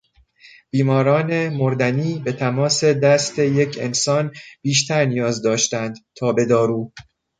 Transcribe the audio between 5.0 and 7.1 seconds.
نیاز داشتند تا به دارو.